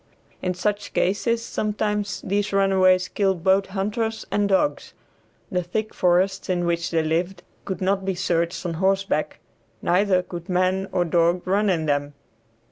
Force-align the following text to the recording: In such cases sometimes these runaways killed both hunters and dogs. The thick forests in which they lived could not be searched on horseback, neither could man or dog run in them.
In 0.41 0.55
such 0.55 0.93
cases 0.93 1.45
sometimes 1.45 2.21
these 2.23 2.51
runaways 2.51 3.07
killed 3.07 3.43
both 3.43 3.67
hunters 3.67 4.25
and 4.31 4.49
dogs. 4.49 4.95
The 5.51 5.61
thick 5.61 5.93
forests 5.93 6.49
in 6.49 6.65
which 6.65 6.89
they 6.89 7.03
lived 7.03 7.43
could 7.65 7.81
not 7.81 8.03
be 8.03 8.15
searched 8.15 8.65
on 8.65 8.73
horseback, 8.81 9.37
neither 9.79 10.23
could 10.23 10.49
man 10.49 10.89
or 10.91 11.05
dog 11.05 11.45
run 11.45 11.69
in 11.69 11.85
them. 11.85 12.15